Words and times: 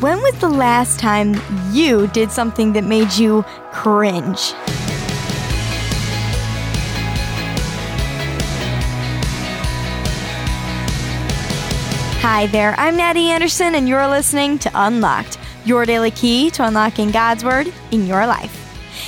When 0.00 0.20
was 0.20 0.34
the 0.40 0.48
last 0.48 0.98
time 0.98 1.40
you 1.72 2.08
did 2.08 2.30
something 2.30 2.72
that 2.72 2.84
made 2.84 3.12
you 3.12 3.44
cringe? 3.70 4.52
Hi 12.20 12.48
there, 12.48 12.74
I'm 12.76 12.96
Natty 12.96 13.30
Anderson, 13.30 13.76
and 13.76 13.88
you're 13.88 14.06
listening 14.08 14.58
to 14.58 14.70
Unlocked, 14.74 15.38
your 15.64 15.86
daily 15.86 16.10
key 16.10 16.50
to 16.50 16.66
unlocking 16.66 17.10
God's 17.10 17.44
Word 17.44 17.72
in 17.92 18.06
your 18.06 18.26
life. 18.26 18.60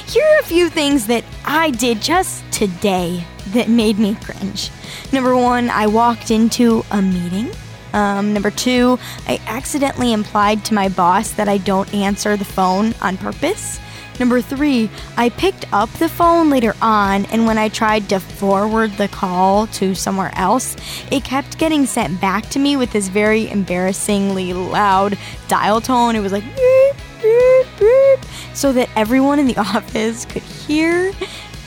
Here 0.08 0.24
are 0.24 0.40
a 0.40 0.44
few 0.44 0.70
things 0.70 1.08
that 1.08 1.24
I 1.44 1.72
did 1.72 2.00
just 2.00 2.44
today 2.52 3.24
that 3.48 3.68
made 3.68 3.98
me 3.98 4.14
cringe. 4.22 4.70
Number 5.12 5.36
one, 5.36 5.68
I 5.68 5.88
walked 5.88 6.30
into 6.30 6.84
a 6.92 7.02
meeting. 7.02 7.50
Um, 7.96 8.34
number 8.34 8.50
two, 8.50 8.98
I 9.26 9.40
accidentally 9.46 10.12
implied 10.12 10.66
to 10.66 10.74
my 10.74 10.90
boss 10.90 11.30
that 11.32 11.48
I 11.48 11.56
don't 11.56 11.92
answer 11.94 12.36
the 12.36 12.44
phone 12.44 12.92
on 13.00 13.16
purpose. 13.16 13.80
Number 14.20 14.42
three, 14.42 14.90
I 15.16 15.30
picked 15.30 15.64
up 15.72 15.90
the 15.94 16.08
phone 16.08 16.50
later 16.50 16.74
on, 16.82 17.24
and 17.26 17.46
when 17.46 17.56
I 17.56 17.70
tried 17.70 18.10
to 18.10 18.20
forward 18.20 18.92
the 18.92 19.08
call 19.08 19.66
to 19.68 19.94
somewhere 19.94 20.30
else, 20.34 20.76
it 21.10 21.24
kept 21.24 21.56
getting 21.56 21.86
sent 21.86 22.20
back 22.20 22.46
to 22.50 22.58
me 22.58 22.76
with 22.76 22.92
this 22.92 23.08
very 23.08 23.50
embarrassingly 23.50 24.52
loud 24.52 25.16
dial 25.48 25.80
tone. 25.80 26.16
It 26.16 26.20
was 26.20 26.32
like 26.32 26.44
beep, 26.44 26.96
beep, 27.22 27.66
beep, 27.78 28.30
so 28.52 28.74
that 28.74 28.90
everyone 28.94 29.38
in 29.38 29.46
the 29.46 29.56
office 29.74 30.26
could 30.26 30.42
hear. 30.42 31.12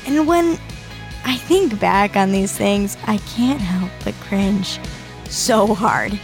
And 0.05 0.27
when 0.27 0.59
I 1.25 1.37
think 1.37 1.79
back 1.79 2.15
on 2.15 2.31
these 2.31 2.55
things, 2.55 2.97
I 3.07 3.17
can't 3.17 3.61
help 3.61 3.91
but 4.03 4.13
cringe 4.21 4.79
so 5.29 5.73
hard. 5.73 6.19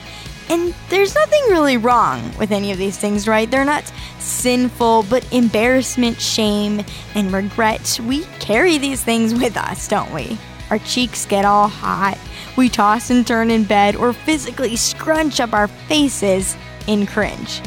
And 0.50 0.76
there's 0.90 1.16
nothing 1.16 1.44
really 1.50 1.78
wrong 1.78 2.32
with 2.38 2.52
any 2.52 2.72
of 2.72 2.78
these 2.78 2.98
things, 2.98 3.28
right? 3.28 3.50
They're 3.50 3.66
not 3.66 3.92
sinful, 4.20 5.04
but 5.10 5.32
embarrassment, 5.34 6.22
shame, 6.22 6.84
and 7.16 7.32
regret, 7.32 8.00
we 8.04 8.26
carry 8.40 8.78
these 8.78 9.04
things 9.04 9.34
with 9.34 9.58
us, 9.58 9.88
don't 9.88 10.14
we? 10.14 10.38
Our 10.70 10.80
cheeks 10.80 11.26
get 11.26 11.46
all 11.46 11.68
hot, 11.68 12.18
we 12.58 12.70
toss 12.70 13.10
and 13.10 13.26
turn 13.26 13.50
in 13.50 13.64
bed, 13.64 13.96
or 13.96 14.14
physically 14.14 14.76
scrunch 14.76 15.40
up 15.40 15.54
our 15.54 15.68
faces 15.68 16.56
in 16.88 17.06
cringe. 17.08 17.62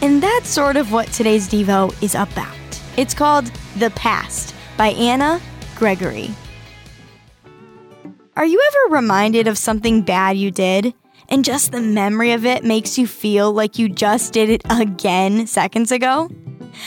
And 0.00 0.22
that's 0.22 0.48
sort 0.48 0.76
of 0.76 0.92
what 0.92 1.08
today's 1.08 1.48
Devo 1.48 1.94
is 2.02 2.14
about. 2.14 2.56
It's 2.96 3.14
called 3.14 3.46
The 3.76 3.90
Past 3.90 4.54
by 4.76 4.88
Anna 4.88 5.40
Gregory. 5.76 6.34
Are 8.36 8.46
you 8.46 8.60
ever 8.66 8.94
reminded 8.96 9.46
of 9.46 9.58
something 9.58 10.02
bad 10.02 10.36
you 10.36 10.50
did? 10.50 10.94
and 11.32 11.46
just 11.46 11.72
the 11.72 11.80
memory 11.80 12.32
of 12.32 12.44
it 12.44 12.62
makes 12.62 12.98
you 12.98 13.06
feel 13.06 13.52
like 13.52 13.78
you 13.78 13.88
just 13.88 14.34
did 14.34 14.50
it 14.50 14.62
again 14.68 15.46
seconds 15.46 15.90
ago? 15.90 16.28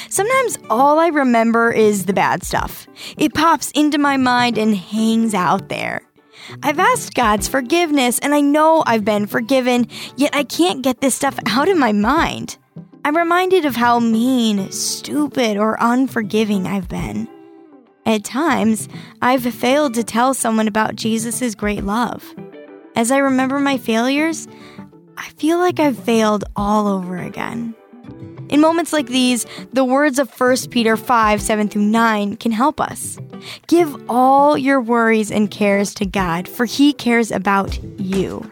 Sometimes 0.09 0.57
all 0.69 0.99
I 0.99 1.07
remember 1.07 1.71
is 1.71 2.05
the 2.05 2.13
bad 2.13 2.43
stuff. 2.43 2.87
It 3.17 3.33
pops 3.33 3.71
into 3.71 3.97
my 3.97 4.17
mind 4.17 4.59
and 4.59 4.75
hangs 4.75 5.33
out 5.33 5.69
there. 5.69 6.01
I've 6.61 6.77
asked 6.77 7.15
God's 7.15 7.47
forgiveness 7.47 8.19
and 8.19 8.35
I 8.35 8.41
know 8.41 8.83
I've 8.85 9.03
been 9.03 9.25
forgiven, 9.25 9.87
yet 10.15 10.35
I 10.35 10.43
can't 10.43 10.83
get 10.83 11.01
this 11.01 11.15
stuff 11.15 11.39
out 11.47 11.67
of 11.67 11.77
my 11.77 11.91
mind. 11.91 12.57
I'm 13.03 13.17
reminded 13.17 13.65
of 13.65 13.75
how 13.75 13.99
mean, 13.99 14.71
stupid, 14.71 15.57
or 15.57 15.77
unforgiving 15.79 16.67
I've 16.67 16.89
been. 16.89 17.27
At 18.05 18.23
times, 18.23 18.87
I've 19.21 19.41
failed 19.53 19.95
to 19.95 20.03
tell 20.03 20.35
someone 20.35 20.67
about 20.67 20.95
Jesus' 20.95 21.55
great 21.55 21.83
love. 21.83 22.35
As 22.95 23.09
I 23.09 23.17
remember 23.17 23.59
my 23.59 23.77
failures, 23.77 24.47
I 25.17 25.29
feel 25.37 25.57
like 25.57 25.79
I've 25.79 25.97
failed 25.97 26.43
all 26.55 26.87
over 26.87 27.17
again. 27.17 27.73
In 28.49 28.61
moments 28.61 28.93
like 28.93 29.07
these, 29.07 29.47
the 29.73 29.83
words 29.83 30.19
of 30.19 30.29
1 30.39 30.69
Peter 30.69 30.95
5 30.95 31.41
7 31.41 31.67
through 31.67 31.81
9 31.81 32.37
can 32.37 32.51
help 32.51 32.79
us. 32.79 33.17
Give 33.67 33.95
all 34.07 34.55
your 34.55 34.79
worries 34.79 35.31
and 35.31 35.49
cares 35.49 35.93
to 35.95 36.05
God, 36.05 36.47
for 36.47 36.65
He 36.65 36.93
cares 36.93 37.31
about 37.31 37.79
you. 37.99 38.49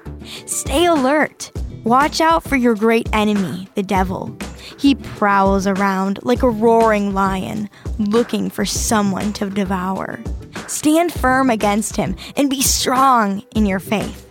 Stay 0.47 0.85
alert. 0.85 1.51
Watch 1.83 2.21
out 2.21 2.43
for 2.43 2.55
your 2.55 2.75
great 2.75 3.07
enemy, 3.13 3.67
the 3.75 3.83
devil. 3.83 4.35
He 4.77 4.95
prowls 4.95 5.67
around 5.67 6.19
like 6.23 6.43
a 6.43 6.49
roaring 6.49 7.13
lion, 7.13 7.69
looking 7.97 8.49
for 8.49 8.65
someone 8.65 9.33
to 9.33 9.49
devour. 9.49 10.19
Stand 10.67 11.11
firm 11.11 11.49
against 11.49 11.95
him 11.95 12.15
and 12.35 12.49
be 12.49 12.61
strong 12.61 13.43
in 13.55 13.65
your 13.65 13.79
faith. 13.79 14.29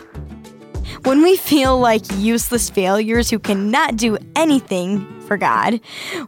When 1.04 1.22
we 1.22 1.37
feel 1.37 1.78
like 1.78 2.03
useless 2.16 2.70
failures 2.70 3.31
who 3.31 3.38
cannot 3.38 3.97
do 3.97 4.19
anything 4.37 5.06
for 5.22 5.36
God, 5.36 5.80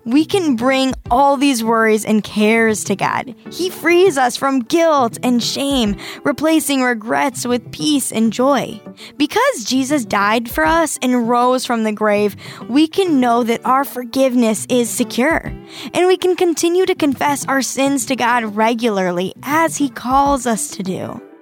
we 0.04 0.24
can 0.24 0.56
bring 0.56 0.94
all 1.10 1.36
these 1.36 1.62
worries 1.62 2.04
and 2.04 2.24
cares 2.24 2.84
to 2.84 2.96
God. 2.96 3.34
He 3.50 3.70
frees 3.70 4.16
us 4.16 4.36
from 4.36 4.60
guilt 4.60 5.18
and 5.22 5.42
shame, 5.42 5.96
replacing 6.24 6.82
regrets 6.82 7.46
with 7.46 7.72
peace 7.72 8.12
and 8.12 8.32
joy. 8.32 8.80
Because 9.16 9.64
Jesus 9.64 10.04
died 10.04 10.50
for 10.50 10.64
us 10.64 10.98
and 11.02 11.28
rose 11.28 11.66
from 11.66 11.84
the 11.84 11.92
grave, 11.92 12.36
we 12.68 12.86
can 12.86 13.20
know 13.20 13.42
that 13.42 13.64
our 13.66 13.84
forgiveness 13.84 14.66
is 14.68 14.88
secure. 14.88 15.52
And 15.92 16.06
we 16.06 16.16
can 16.16 16.36
continue 16.36 16.86
to 16.86 16.94
confess 16.94 17.44
our 17.46 17.62
sins 17.62 18.06
to 18.06 18.16
God 18.16 18.56
regularly 18.56 19.34
as 19.42 19.76
He 19.76 19.88
calls 19.90 20.46
us 20.46 20.68
to 20.70 20.82
do. 20.82 21.33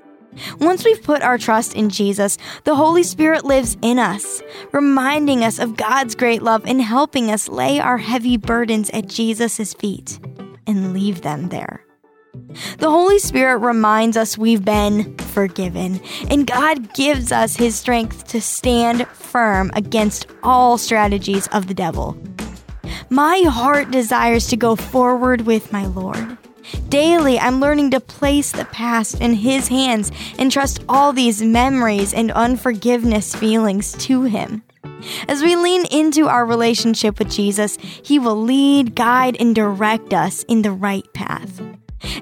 Once 0.61 0.85
we've 0.85 1.03
put 1.03 1.23
our 1.23 1.39
trust 1.39 1.75
in 1.75 1.91
Jesus, 1.91 2.39
the 2.65 2.75
Holy 2.75 3.03
Spirit 3.03 3.45
lives 3.45 3.77
in 3.83 3.99
us, 3.99 4.43
reminding 4.73 5.45
us 5.45 5.59
of 5.59 5.77
God's 5.77 6.15
great 6.15 6.43
love 6.43 6.63
and 6.67 6.81
helping 6.81 7.31
us 7.31 7.49
lay 7.49 7.81
our 7.81 7.99
heavy 7.99 8.37
burdens 8.37 8.91
at 8.91 9.07
Jesus' 9.07 9.75
feet 9.75 10.19
and 10.67 10.93
leave 10.93 11.23
them 11.23 11.49
there. 11.49 11.85
The 12.79 12.91
Holy 12.91 13.19
Spirit 13.19 13.59
reminds 13.59 14.17
us 14.17 14.39
we've 14.39 14.65
been 14.65 15.17
forgiven, 15.19 16.01
and 16.31 16.47
God 16.47 16.95
gives 16.95 17.31
us 17.31 17.57
His 17.57 17.75
strength 17.77 18.27
to 18.29 18.41
stand 18.41 19.07
firm 19.09 19.71
against 19.75 20.27
all 20.43 20.79
strategies 20.79 21.47
of 21.49 21.67
the 21.67 21.75
devil. 21.75 22.17
My 23.11 23.43
heart 23.47 23.91
desires 23.91 24.47
to 24.49 24.57
go 24.57 24.77
forward 24.77 25.43
with 25.43 25.73
my 25.73 25.85
Lord. 25.87 26.39
Daily, 26.89 27.39
I'm 27.39 27.61
learning 27.61 27.91
to 27.93 28.01
place 28.01 28.53
the 28.53 28.65
past 28.67 29.21
in 29.21 29.35
His 29.35 29.69
hands 29.69 30.13
and 30.39 30.51
trust 30.51 30.85
all 30.89 31.13
these 31.13 31.43
memories 31.43 32.15
and 32.15 32.31
unforgiveness 32.33 33.35
feelings 33.35 33.93
to 34.05 34.23
Him. 34.23 34.63
As 35.29 35.43
we 35.43 35.57
lean 35.57 35.85
into 35.87 36.29
our 36.29 36.47
relationship 36.47 37.19
with 37.19 37.31
Jesus, 37.31 37.77
He 37.81 38.19
will 38.19 38.41
lead, 38.41 38.95
guide, 38.95 39.37
and 39.41 39.55
direct 39.55 40.13
us 40.13 40.43
in 40.45 40.63
the 40.63 40.73
right 40.73 41.11
path. 41.13 41.61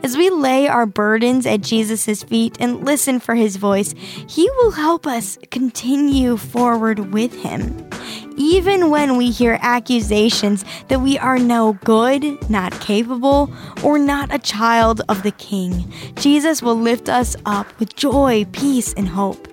As 0.03 0.17
we 0.17 0.31
lay 0.31 0.69
our 0.69 0.87
burdens 0.87 1.47
at 1.47 1.63
Jesus' 1.63 2.23
feet 2.23 2.57
and 2.61 2.85
listen 2.85 3.21
for 3.21 3.35
his 3.35 3.57
voice, 3.57 3.95
he 4.27 4.49
will 4.59 4.73
help 4.73 5.07
us 5.07 5.39
continue 5.51 6.37
forward 6.37 7.13
with 7.13 7.43
him. 7.43 7.90
Even 8.37 8.91
when 8.91 9.17
we 9.17 9.31
hear 9.31 9.59
accusations 9.61 10.65
that 10.89 11.01
we 11.01 11.19
are 11.19 11.39
no 11.39 11.75
good, 11.85 12.51
not 12.51 12.73
capable, 12.81 13.53
or 13.83 13.99
not 13.99 14.35
a 14.35 14.39
child 14.39 15.03
of 15.09 15.23
the 15.23 15.33
King, 15.33 15.91
Jesus 16.17 16.63
will 16.63 16.77
lift 16.77 17.09
us 17.09 17.37
up 17.47 17.67
with 17.79 17.97
joy, 17.97 18.47
peace, 18.53 18.93
and 18.95 19.09
hope. 19.09 19.49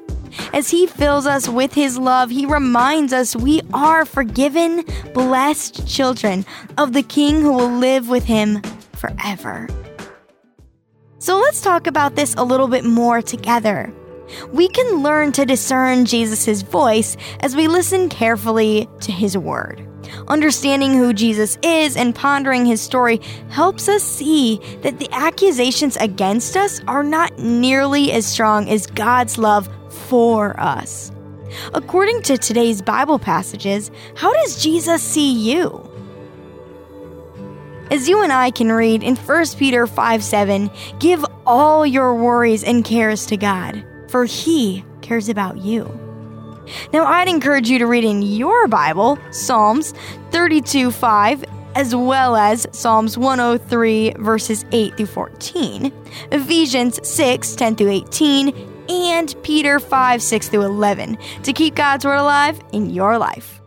As 0.53 0.69
He 0.69 0.87
fills 0.87 1.25
us 1.25 1.49
with 1.49 1.73
His 1.73 1.97
love, 1.97 2.29
He 2.29 2.45
reminds 2.45 3.13
us 3.13 3.35
we 3.35 3.61
are 3.73 4.05
forgiven, 4.05 4.83
blessed 5.13 5.87
children 5.87 6.45
of 6.77 6.93
the 6.93 7.03
King 7.03 7.41
who 7.41 7.53
will 7.53 7.71
live 7.71 8.09
with 8.09 8.25
Him 8.25 8.61
forever. 8.93 9.67
So 11.19 11.37
let's 11.37 11.61
talk 11.61 11.87
about 11.87 12.15
this 12.15 12.35
a 12.35 12.43
little 12.43 12.67
bit 12.67 12.85
more 12.85 13.21
together. 13.21 13.91
We 14.51 14.67
can 14.67 15.03
learn 15.03 15.31
to 15.33 15.45
discern 15.45 16.05
Jesus' 16.05 16.61
voice 16.61 17.17
as 17.41 17.55
we 17.55 17.67
listen 17.67 18.09
carefully 18.09 18.89
to 19.01 19.11
his 19.11 19.37
word. 19.37 19.87
Understanding 20.27 20.93
who 20.93 21.13
Jesus 21.13 21.57
is 21.61 21.97
and 21.97 22.15
pondering 22.15 22.65
his 22.65 22.81
story 22.81 23.21
helps 23.49 23.89
us 23.89 24.03
see 24.03 24.59
that 24.81 24.99
the 24.99 25.09
accusations 25.11 25.97
against 25.97 26.55
us 26.55 26.81
are 26.87 27.03
not 27.03 27.37
nearly 27.39 28.11
as 28.11 28.25
strong 28.25 28.69
as 28.69 28.87
God's 28.87 29.37
love 29.37 29.69
for 29.89 30.59
us. 30.59 31.11
According 31.73 32.21
to 32.23 32.37
today's 32.37 32.81
Bible 32.81 33.19
passages, 33.19 33.91
how 34.15 34.33
does 34.33 34.61
Jesus 34.61 35.01
see 35.01 35.31
you? 35.31 35.83
As 37.89 38.09
you 38.09 38.21
and 38.21 38.33
I 38.33 38.51
can 38.51 38.71
read 38.71 39.01
in 39.01 39.15
1 39.15 39.45
Peter 39.57 39.87
5 39.87 40.23
7, 40.23 40.69
give 40.99 41.25
all 41.45 41.85
your 41.85 42.13
worries 42.15 42.63
and 42.63 42.83
cares 42.83 43.25
to 43.27 43.37
God, 43.37 43.83
for 44.07 44.25
He 44.25 44.83
cares 45.01 45.29
about 45.29 45.57
you. 45.57 45.85
Now, 46.93 47.05
I'd 47.05 47.27
encourage 47.27 47.69
you 47.69 47.79
to 47.79 47.87
read 47.87 48.03
in 48.03 48.21
your 48.21 48.67
Bible 48.67 49.17
Psalms 49.31 49.93
32 50.31 50.91
5, 50.91 51.45
as 51.75 51.95
well 51.95 52.35
as 52.35 52.67
Psalms 52.71 53.17
103, 53.17 54.13
verses 54.19 54.65
8 54.71 54.97
through 54.97 55.05
14, 55.05 55.93
Ephesians 56.31 57.07
6 57.07 57.55
10 57.55 57.75
through 57.75 57.91
18, 57.91 58.53
and 58.89 59.35
Peter 59.43 59.79
5 59.79 60.21
6 60.21 60.49
through 60.49 60.63
11 60.63 61.17
to 61.43 61.53
keep 61.53 61.75
God's 61.75 62.05
Word 62.05 62.17
alive 62.17 62.59
in 62.73 62.89
your 62.89 63.17
life. 63.17 63.61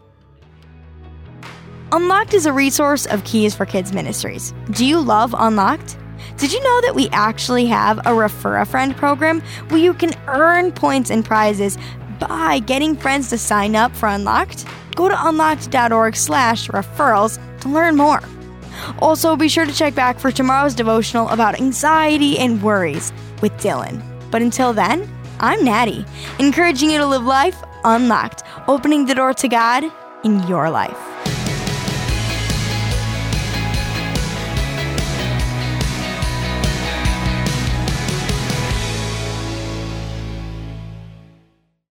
Unlocked 1.93 2.35
is 2.35 2.47
a 2.47 2.53
resource 2.53 3.07
of 3.07 3.25
Keys 3.25 3.55
for 3.55 3.67
Kids 3.67 3.93
Ministries. 3.93 4.55
Do 4.71 4.87
you 4.87 5.01
love 5.01 5.35
Unlocked? 5.37 5.97
Did 6.37 6.53
you 6.53 6.63
know 6.63 6.81
that 6.83 6.95
we 6.95 7.09
actually 7.11 7.67
have 7.67 8.01
a 8.07 8.15
Refer 8.15 8.59
a 8.59 8.67
Friend 8.67 8.97
program 8.97 9.41
where 9.69 9.81
you 9.81 9.95
can 9.95 10.15
earn 10.27 10.73
points 10.73 11.11
and 11.11 11.25
prizes 11.25 11.79
by 12.19 12.59
getting 12.61 12.97
friends 12.97 13.29
to 13.31 13.39
sign 13.39 13.77
up 13.77 13.95
for 13.95 14.09
Unlocked? 14.09 14.67
Go 14.95 15.09
to 15.09 15.29
unlocked.org 15.29 16.17
slash 16.17 16.69
referrals 16.69 17.39
to 17.61 17.69
learn 17.69 17.97
more. 17.97 18.23
Also, 18.99 19.37
be 19.37 19.49
sure 19.49 19.67
to 19.67 19.73
check 19.73 19.95
back 19.95 20.19
for 20.19 20.31
tomorrow's 20.31 20.75
devotional 20.75 21.29
about 21.29 21.61
anxiety 21.61 22.39
and 22.39 22.63
worries 22.63 23.13
with 23.43 23.53
Dylan. 23.55 24.03
But 24.31 24.43
until 24.43 24.73
then, 24.73 25.09
I'm 25.39 25.65
Natty, 25.65 26.05
encouraging 26.39 26.91
you 26.91 26.99
to 26.99 27.07
live 27.07 27.25
life 27.25 27.63
unlocked, 27.85 28.43
opening 28.69 29.07
the 29.07 29.15
door 29.15 29.35
to 29.35 29.49
God 29.49 29.85
in 30.25 30.47
your 30.47 30.71
life. 30.71 31.20